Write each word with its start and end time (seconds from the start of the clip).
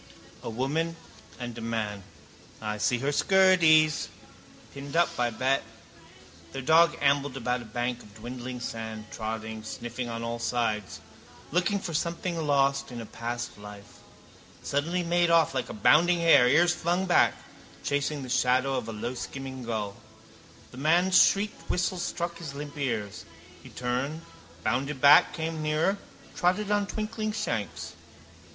A 0.41 0.49
woman 0.49 0.95
and 1.39 1.55
a 1.59 1.61
man. 1.61 2.01
I 2.59 2.79
see 2.79 2.97
her 2.97 3.11
skirties. 3.11 4.07
Pinned 4.73 4.95
up, 4.95 5.09
I 5.19 5.29
bet. 5.29 5.61
Their 6.53 6.63
dog 6.63 6.97
ambled 7.01 7.37
about 7.37 7.61
a 7.61 7.65
bank 7.65 8.01
of 8.01 8.15
dwindling 8.15 8.61
sand, 8.61 9.05
trotting, 9.11 9.61
sniffing 9.63 10.09
on 10.09 10.23
all 10.23 10.39
sides. 10.39 11.01
Looking 11.51 11.77
for 11.79 11.93
something 11.93 12.35
lost 12.47 12.91
in 12.91 12.99
a 12.99 13.05
past 13.05 13.59
life. 13.59 13.99
Suddenly 14.63 15.03
he 15.03 15.07
made 15.07 15.29
off 15.29 15.53
like 15.53 15.69
a 15.69 15.73
bounding 15.73 16.17
hare, 16.17 16.47
ears 16.47 16.73
flung 16.73 17.05
back, 17.05 17.35
chasing 17.83 18.23
the 18.23 18.27
shadow 18.29 18.73
of 18.77 18.89
a 18.89 18.93
lowskimming 18.93 19.63
gull. 19.67 19.95
The 20.71 20.77
man's 20.79 21.23
shrieked 21.23 21.69
whistle 21.69 21.99
struck 21.99 22.39
his 22.39 22.55
limp 22.55 22.75
ears. 22.75 23.23
He 23.61 23.69
turned, 23.69 24.21
bounded 24.63 24.99
back, 24.99 25.31
came 25.33 25.61
nearer, 25.61 25.99
trotted 26.33 26.71
on 26.71 26.87
twinkling 26.87 27.33
shanks. 27.33 27.93